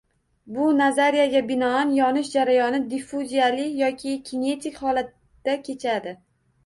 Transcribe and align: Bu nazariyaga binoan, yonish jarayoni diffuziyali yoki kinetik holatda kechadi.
Bu 0.53 0.63
nazariyaga 0.77 1.41
binoan, 1.51 1.91
yonish 1.99 2.31
jarayoni 2.37 2.79
diffuziyali 2.95 3.67
yoki 3.83 4.17
kinetik 4.31 4.81
holatda 4.87 5.59
kechadi. 5.69 6.17